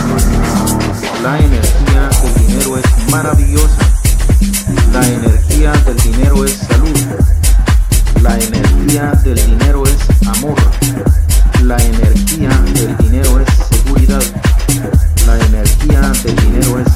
La 1.22 1.38
energía 1.40 2.10
del 2.22 2.34
dinero 2.48 2.78
es 2.78 3.12
maravillosa. 3.12 3.84
La 4.94 5.08
energía 5.08 5.72
del 5.74 5.98
dinero 5.98 6.46
es 6.46 6.54
salud. 6.54 6.98
La 8.22 8.38
energía 8.40 9.12
del 9.24 9.36
dinero 9.36 9.84
es 9.86 10.28
amor. 10.28 10.56
La 11.64 11.78
energía 11.78 12.50
del 12.74 12.98
dinero 12.98 13.40
es 13.40 13.48
seguridad. 13.70 14.24
La 15.28 15.38
energía 15.46 16.02
del 16.24 16.36
dinero 16.36 16.80
es 16.80 16.87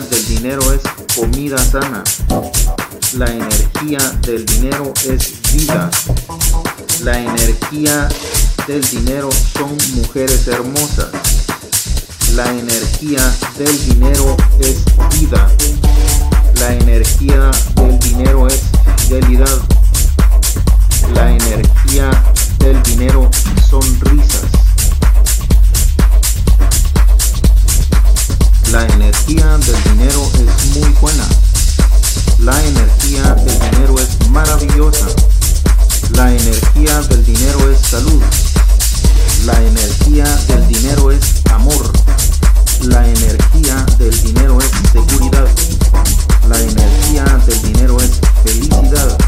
del 0.00 0.26
dinero 0.26 0.62
es 0.72 0.80
comida 1.16 1.58
sana. 1.58 2.04
La 3.14 3.26
energía 3.26 3.98
del 4.22 4.46
dinero 4.46 4.92
es 5.04 5.32
vida. 5.52 5.90
La 7.02 7.18
energía 7.18 8.08
del 8.68 8.80
dinero 8.90 9.28
son 9.54 9.76
mujeres 9.96 10.46
hermosas. 10.46 11.08
La 12.34 12.46
energía 12.48 13.20
del 13.58 13.86
dinero 13.86 14.36
es 14.60 14.84
vida. 15.18 15.50
La 16.60 16.74
energía 16.74 17.50
del 17.74 17.98
dinero 17.98 18.46
es 18.46 18.60
fidelidad. 18.98 19.58
La 21.14 21.30
energía 21.30 22.10
del 22.58 22.80
dinero 22.84 23.28
sonrisa. 23.68 24.37
la 28.78 28.86
energía 28.94 29.58
del 29.58 29.82
dinero 29.92 30.30
es 30.34 30.76
muy 30.76 30.88
buena. 31.00 31.26
La 32.38 32.64
energía 32.64 33.34
del 33.34 33.58
dinero 33.58 33.96
es 33.98 34.30
maravillosa. 34.30 35.06
La 36.12 36.32
energía 36.32 37.00
del 37.08 37.24
dinero 37.24 37.72
es 37.72 37.80
salud. 37.80 38.22
La 39.46 39.60
energía 39.64 40.26
del 40.46 40.68
dinero 40.68 41.10
es 41.10 41.42
amor. 41.50 41.90
La 42.82 43.04
energía 43.04 43.84
del 43.98 44.22
dinero 44.22 44.58
es 44.60 44.70
seguridad. 44.92 45.48
La 46.48 46.60
energía 46.60 47.24
del 47.46 47.62
dinero 47.62 47.96
es 48.00 48.20
felicidad. 48.44 49.18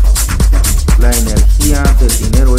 La 1.00 1.10
energía 1.10 1.82
del 1.98 2.18
dinero 2.18 2.49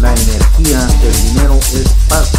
La 0.00 0.12
energía 0.14 0.78
del 1.02 1.22
dinero 1.24 1.58
es 1.72 1.88
paz. 2.08 2.30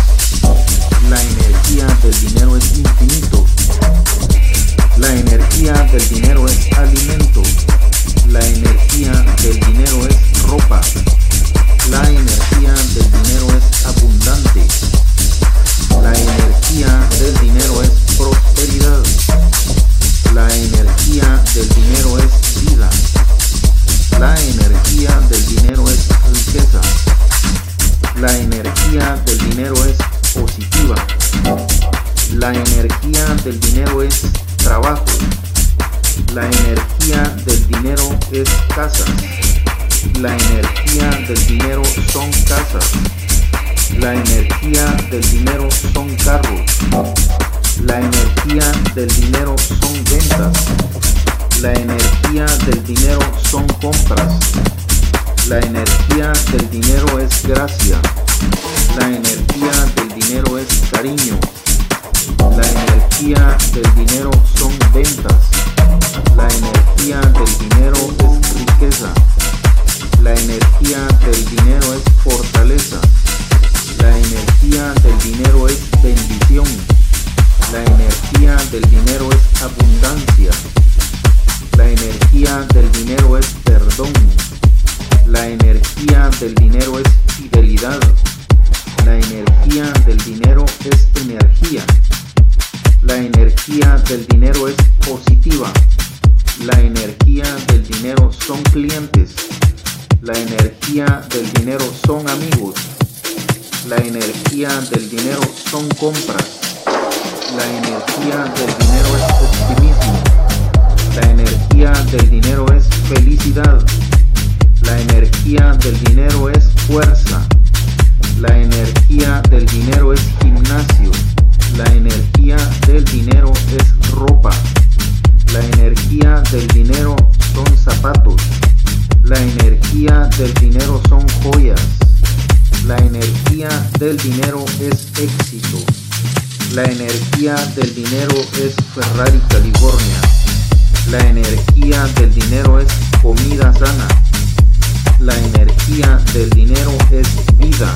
La 145.19 145.35
energía 145.35 146.17
del 146.33 146.49
dinero 146.51 146.91
es 147.11 147.27
vida. 147.57 147.93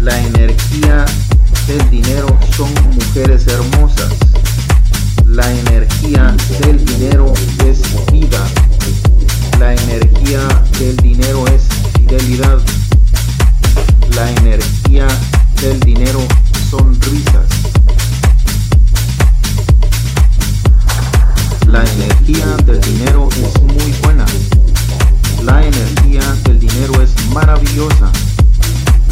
La 0.00 0.18
energía 0.20 1.06
del 1.66 1.90
dinero 1.90 2.38
son 2.54 2.68
mujeres 2.94 3.46
hermosas. 3.46 4.12
La 5.24 5.50
energía 5.50 6.36
del 6.60 6.84
dinero 6.84 7.32
es 7.64 7.80
vida. 8.12 8.46
La 9.58 9.72
energía 9.72 10.40
del 10.78 10.96
dinero 10.96 11.46
es 11.46 11.62
fidelidad. 11.96 12.58
La 14.14 14.30
energía 14.30 15.06
del 15.62 15.80
dinero 15.80 16.20
son 16.70 17.00
risas. 17.00 17.46
La 21.66 21.82
energía 21.82 22.46
del 22.66 22.80
dinero 22.82 23.28
es 23.32 23.62
muy. 23.62 24.05
La 25.46 25.62
energía 25.62 26.22
del 26.42 26.58
dinero 26.58 27.00
es 27.00 27.14
maravillosa. 27.32 28.10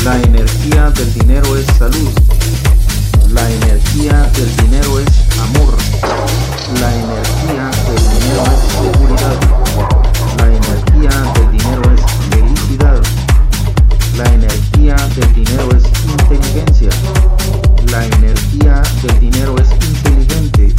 La 0.05 0.21
energía 0.21 0.91
del 0.91 1.15
dinero 1.15 1.57
es 1.57 1.65
salud. 1.79 2.11
La 3.29 3.49
energía 3.49 4.29
del 4.35 4.57
dinero 4.57 4.99
es 4.99 5.39
amor. 5.39 5.77
La 6.81 6.93
energía 6.93 7.71
del 7.87 8.03
dinero 8.19 8.43
es 8.51 8.61
seguridad. 8.83 9.39
La 10.37 10.47
energía 10.47 11.11
del 11.35 11.53
dinero 11.53 11.95
es 11.95 12.03
felicidad. 12.31 13.01
La 14.17 14.25
energía 14.35 14.97
del 15.15 15.35
dinero 15.35 15.69
es 15.77 15.85
inteligencia. 16.11 16.91
La 17.93 18.07
energía 18.07 18.83
del 19.05 19.21
dinero 19.21 19.55
es 19.57 19.71
inteligente. 19.87 20.75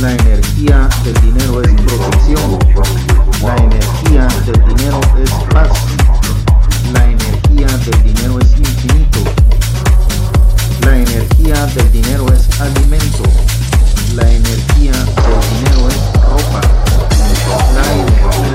La 0.00 0.12
energía 0.12 0.88
del 1.02 1.14
dinero 1.22 1.60
es 1.60 1.72
protección. 1.82 3.13
La 3.44 3.56
energía 3.56 4.26
del 4.46 4.74
dinero 4.74 5.00
es 5.22 5.30
paz. 5.52 5.68
La 6.94 7.04
energía 7.04 7.66
del 7.66 8.02
dinero 8.02 8.38
es 8.40 8.56
infinito. 8.56 9.20
La 10.80 10.96
energía 10.96 11.66
del 11.66 11.92
dinero 11.92 12.26
es 12.32 12.58
alimento. 12.58 13.22
La 14.14 14.30
energía 14.30 14.92
del 14.92 15.40
dinero 15.52 15.88
es 15.90 16.00
ropa. 16.24 16.60
La 17.74 17.92
energía 17.92 18.53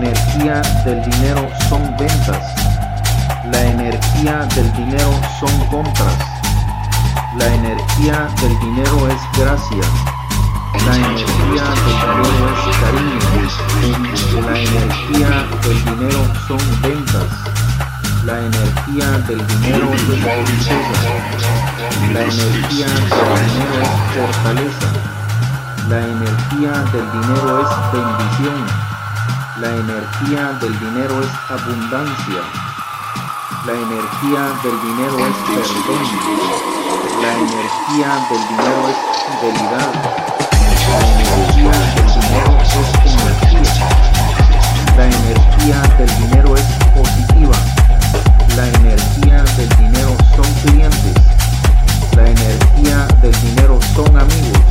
energía 0.00 0.62
del 0.84 1.02
dinero 1.10 1.46
son 1.68 1.82
ventas. 1.98 2.42
La 3.52 3.60
energía 3.66 4.46
del 4.54 4.72
dinero 4.72 5.12
son 5.38 5.66
compras. 5.66 6.16
La 7.36 7.54
energía 7.54 8.28
del 8.40 8.58
dinero 8.60 9.08
es 9.08 9.38
gracia. 9.38 9.84
La 10.86 10.96
energía 10.96 11.64
del 11.84 11.96
dinero 12.00 12.48
es 12.48 12.76
cariño. 12.80 13.20
La 14.46 14.54
energía 14.58 15.32
del 15.64 15.78
dinero 15.84 16.20
son 16.48 16.62
ventas. 16.80 17.30
La 18.24 18.38
energía 18.38 19.08
del 19.28 19.46
dinero 19.46 19.92
es 19.92 20.02
riqueza. 20.08 20.76
La 22.12 22.22
energía 22.22 22.86
del 22.86 23.04
dinero 23.04 23.74
es 23.82 23.92
fortaleza. 24.16 24.88
La 25.90 25.98
energía 25.98 26.72
del 26.92 27.06
dinero 27.12 27.60
es 27.60 27.70
bendición. 27.92 28.89
La 29.60 29.68
energía 29.76 30.52
del 30.58 30.72
dinero 30.80 31.20
es 31.20 31.28
abundancia. 31.50 32.40
La 33.66 33.72
energía 33.72 34.52
del 34.62 34.80
dinero 34.80 35.18
es 35.18 35.36
perdón. 35.44 36.06
La 37.20 37.32
energía 37.34 38.10
del 38.30 38.42
dinero 38.48 38.88
es 38.88 38.96
fidelidad. 39.38 39.92
La 40.88 40.98
energía 41.12 41.76
del 41.94 42.08
dinero 42.16 42.50
es 42.58 42.72
energía. 43.04 43.76
La 44.96 45.04
energía 45.04 45.80
del 45.98 46.12
dinero 46.16 46.56
es 46.56 46.64
positiva. 46.96 47.58
La 48.56 48.66
energía 48.66 49.44
del 49.58 49.68
dinero 49.76 50.16
son 50.36 50.54
clientes. 50.64 51.14
La 52.16 52.24
energía 52.30 53.06
del 53.20 53.40
dinero 53.42 53.78
son 53.94 54.16
amigos. 54.16 54.62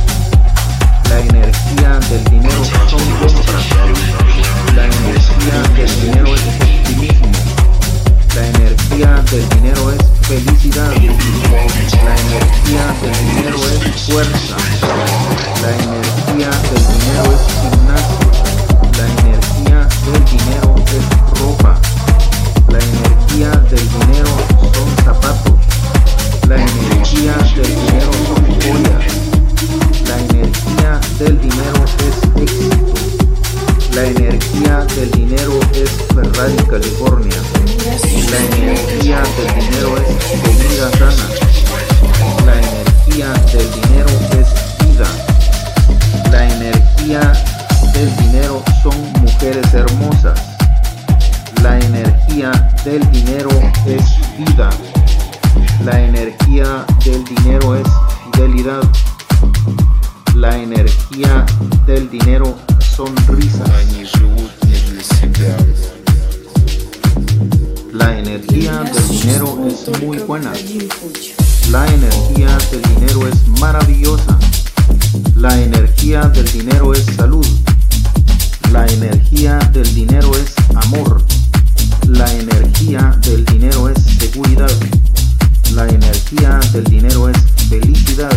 La 1.08 1.20
energía 1.20 2.00
del 2.08 2.24
dinero 2.24 2.64
son 2.64 3.00
compras. 3.20 4.49
La 4.74 4.84
energía 4.84 5.62
del 5.76 6.00
dinero 6.00 6.34
es 6.34 6.42
optimismo. 6.46 7.32
La 8.34 8.46
energía 8.46 9.22
del 9.30 9.48
dinero 9.48 9.90
es 9.90 10.02
felicidad. 10.28 10.90
La 10.90 10.96
energía 10.96 12.84
del 13.02 13.16
dinero 13.34 13.58
es 13.58 14.02
fuerza. 14.02 14.56
La 15.62 15.70
energía 15.70 16.50
del 16.50 16.84
dinero 16.92 17.24
es 17.34 17.42
gimnasio. 17.60 18.18
La 18.98 19.04
energía 19.06 19.78
del 20.06 20.24
dinero 20.24 20.68
es 20.86 21.04
ropa. 21.40 21.72
La 22.68 22.78
energía 22.78 23.50
del 23.70 23.86
dinero 23.88 24.32
son 24.72 24.88
zapatos. 25.04 25.58
La 26.48 26.56
energía 26.56 27.34
del 27.56 27.74
dinero 27.74 28.10
son 28.26 28.42
joyas. 28.60 29.04
La 30.06 30.16
energía 30.18 31.00
del 31.18 31.40
dinero 31.40 31.84
es 31.98 32.42
éxito. 32.42 32.89
La 34.00 34.06
energía 34.06 34.86
del 34.96 35.10
dinero 35.10 35.60
es 35.74 35.90
Ferrari, 36.14 36.56
California. 36.70 37.36
La 38.30 38.56
energía 38.56 39.22
del 39.36 39.60
dinero 39.60 39.94
es 39.98 40.40
comida 40.40 40.90
sana. 40.96 41.26
La 42.46 42.54
energía 42.62 43.30
del 43.52 43.70
dinero 43.82 44.08
es 44.38 44.48
vida. 44.86 45.06
La 46.32 46.48
energía 46.50 47.32
del 47.92 48.16
dinero 48.16 48.62
son 48.82 49.12
mujeres 49.20 49.74
hermosas. 49.74 50.40
La 51.62 51.78
energía 51.78 52.52
del 52.86 53.10
dinero 53.12 53.50
es 53.84 54.16
vida. 54.38 54.70
La 55.84 56.00
energía 56.00 56.86
del 57.04 57.22
dinero 57.26 57.74
es 57.76 57.86
fidelidad. 58.32 58.82
La 60.34 60.56
energía 60.56 61.44
del 61.84 62.08
dinero 62.08 62.56
es 62.66 62.69
la 67.92 68.18
energía 68.18 68.82
del 68.82 69.08
dinero 69.08 69.66
es 69.66 70.02
muy 70.02 70.18
buena. 70.18 70.52
La 71.70 71.86
energía 71.86 72.58
del 72.70 72.82
dinero 72.82 73.26
es 73.26 73.48
maravillosa. 73.58 74.38
La 75.34 75.58
energía 75.62 76.24
del 76.28 76.44
dinero 76.52 76.92
es 76.92 77.06
salud. 77.16 77.46
La 78.70 78.86
energía 78.86 79.58
del 79.72 79.94
dinero 79.94 80.30
es 80.36 80.54
amor. 80.74 81.24
La 82.06 82.30
energía 82.34 83.18
del 83.22 83.46
dinero 83.46 83.88
es 83.88 84.02
seguridad. 84.18 84.70
La 85.74 85.88
energía 85.88 86.60
del 86.74 86.84
dinero 86.84 87.30
es 87.30 87.38
felicidad. 87.70 88.36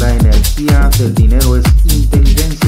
La 0.00 0.14
energía 0.14 0.88
del 0.98 1.14
dinero 1.14 1.56
es 1.56 1.64
inteligencia. 1.92 2.63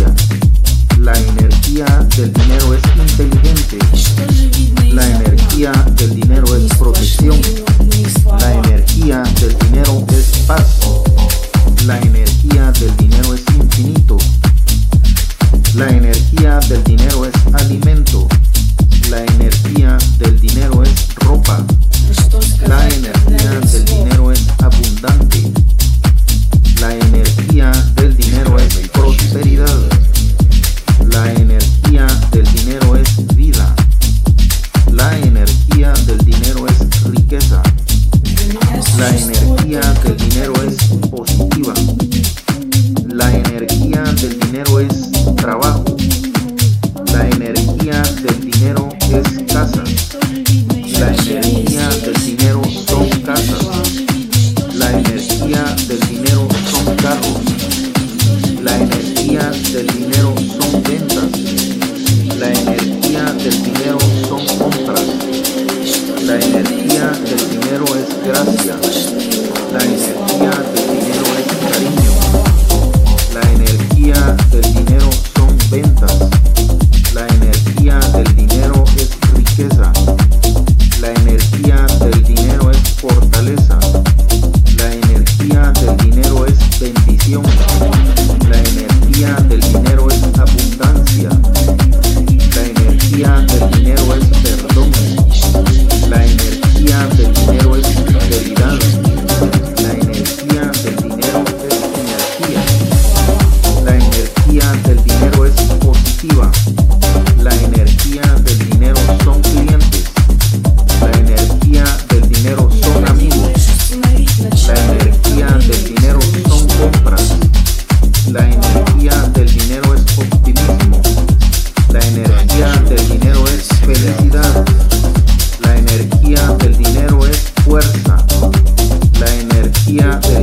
Yeah. 129.97 130.36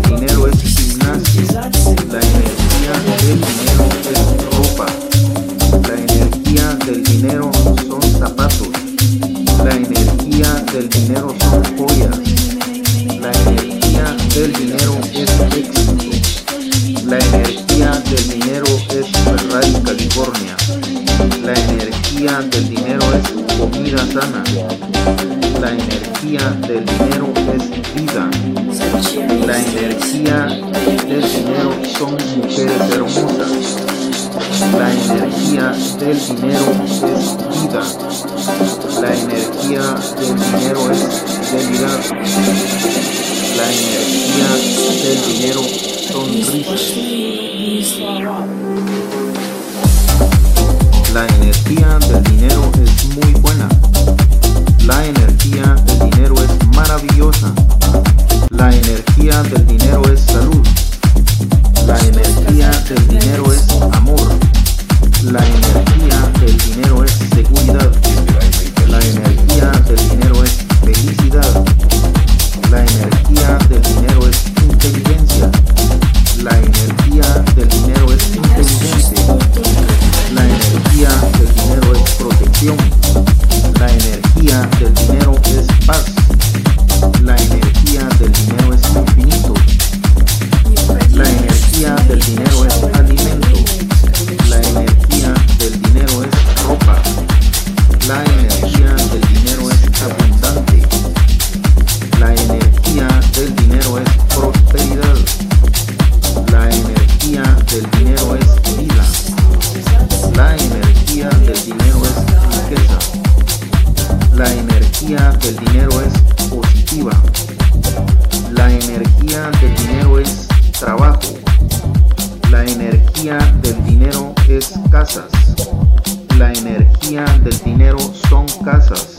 Energía 126.76 127.26
del 127.44 127.60
dinero 127.60 128.00
son 128.30 128.48
casas. 128.64 129.18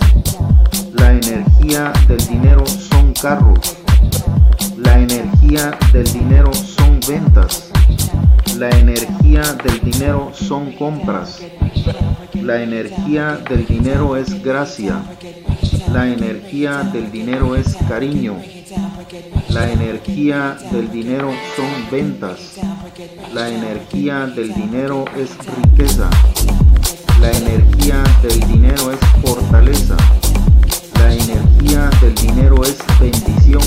La 0.95 1.13
energía 1.13 1.93
del 2.09 2.27
dinero 2.27 2.67
son 2.67 3.13
carros. 3.13 3.77
La 4.77 4.99
energía 4.99 5.79
del 5.93 6.13
dinero 6.13 6.53
son 6.53 6.99
ventas. 7.07 7.71
La 8.59 8.71
energía 8.71 9.43
del 9.65 9.81
dinero 9.81 10.33
son 10.35 10.73
compras. 10.73 11.43
La 12.35 12.61
energía 12.61 13.39
del 13.49 13.67
dinero 13.67 14.17
es 14.17 14.43
gracia. 14.43 15.03
La 15.93 16.09
energía 16.09 16.83
del 16.83 17.13
dinero 17.13 17.55
es 17.55 17.77
cariño. 17.89 18.37
La 19.51 19.71
energía 19.71 20.57
del 20.73 20.91
dinero 20.91 21.31
son 21.57 21.91
ventas. 21.91 22.59
La 23.33 23.49
energía 23.49 24.27
del 24.27 24.53
dinero 24.55 25.05
es 25.17 25.31
riqueza. 25.63 26.11
La 27.25 27.31
energía 27.31 28.05
del 28.21 28.39
dinero 28.41 28.93
es 28.93 28.99
fortaleza. 29.23 29.97
La 30.99 31.15
energía 31.15 31.89
del 32.03 32.15
dinero 32.17 32.63
es 32.63 32.77
bendición. 33.01 33.63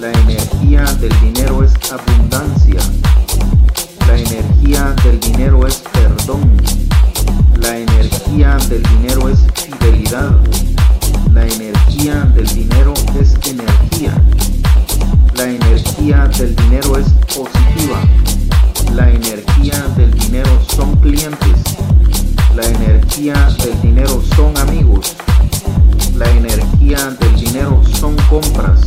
La 0.00 0.10
energía 0.10 0.82
del 0.94 1.12
dinero 1.20 1.62
es 1.62 1.74
abundancia. 1.92 2.80
La 4.08 4.16
energía 4.16 4.94
del 5.04 5.20
dinero 5.20 5.66
es 5.66 5.82
perdón. 5.92 6.56
La 7.60 7.76
energía 7.76 8.56
del 8.70 8.82
dinero 8.84 9.28
es 9.28 9.40
fidelidad. 9.52 10.34
La 11.34 11.46
energía 11.46 12.22
del 12.34 12.46
dinero 12.46 12.94
es 13.20 13.34
energía. 13.46 14.14
La 15.34 15.44
energía 15.44 16.26
del 16.38 16.56
dinero 16.56 16.96
es 16.96 17.08
positiva. 17.36 18.00
La 18.94 19.10
energía 19.10 19.78
del 19.98 20.10
dinero 20.12 20.58
son 20.74 20.96
clientes. 21.02 21.76
La 22.56 22.64
energía 22.64 23.34
del 23.62 23.82
dinero 23.82 24.22
son 24.34 24.56
amigos. 24.56 25.14
La 26.14 26.26
energía 26.30 27.14
del 27.20 27.36
dinero 27.36 27.82
son 28.00 28.16
compras. 28.30 28.80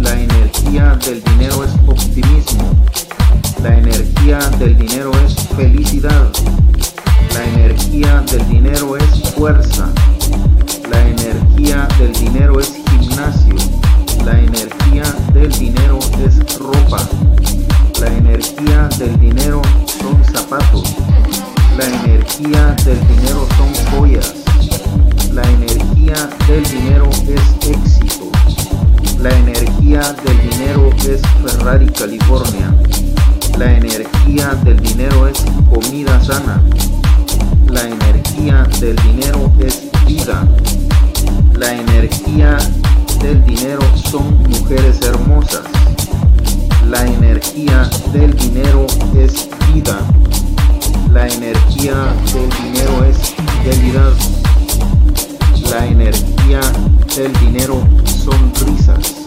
La 0.00 0.20
energía 0.20 0.98
del 1.06 1.22
dinero 1.22 1.62
es 1.62 1.70
optimismo. 1.86 2.74
La 3.62 3.78
energía 3.78 4.38
del 4.58 4.76
dinero 4.76 5.12
es 5.24 5.36
felicidad. 5.56 6.32
La 7.32 7.44
energía 7.44 8.24
del 8.32 8.48
dinero 8.48 8.96
es 8.96 9.30
fuerza. 9.34 9.88
La 10.90 11.00
energía 11.06 11.86
del 11.96 12.12
dinero 12.12 12.58
es 12.58 12.74
gimnasio. 12.90 13.54
La 14.24 14.36
energía 14.40 15.04
del 15.32 15.52
dinero 15.52 16.00
es 16.26 16.58
ropa. 16.58 17.08
La 18.00 18.08
energía 18.08 18.88
del 18.98 19.20
dinero 19.20 19.62
son 20.00 20.24
zapatos. 20.24 20.96
La 21.76 21.86
energía 21.86 22.76
del 22.84 23.00
dinero 23.08 23.48
son 23.56 23.74
joyas. 23.90 24.34
La 25.32 25.42
energía 25.42 26.14
del 26.46 26.62
dinero 26.62 27.10
es 27.10 27.68
éxito. 27.68 28.30
La 29.20 29.30
energía 29.30 30.14
del 30.24 30.50
dinero 30.50 30.90
es 31.08 31.20
Ferrari, 31.42 31.86
California. 31.86 32.72
La 33.58 33.76
energía 33.76 34.54
del 34.62 34.78
dinero 34.80 35.26
es 35.26 35.44
comida 35.68 36.22
sana. 36.22 36.62
La 37.68 37.82
energía 37.88 38.62
del 38.78 38.94
dinero 38.96 39.52
es 39.58 39.82
vida. 40.06 40.46
La 41.58 41.74
energía 41.74 42.56
del 43.20 43.44
dinero 43.44 43.82
son 44.10 44.38
mujeres 44.48 45.02
hermosas. 45.02 45.62
La 46.88 47.04
energía 47.04 47.90
del 48.12 48.32
dinero 48.36 48.86
es 49.16 49.48
vida. 49.72 49.98
La 51.12 51.26
energía 51.28 52.14
del 52.32 52.50
dinero 52.50 53.04
es 53.04 53.34
fidelidad. 53.62 54.12
La 55.70 55.86
energía 55.86 56.60
del 57.16 57.32
dinero 57.40 57.86
son 58.04 58.52
risas. 58.66 59.23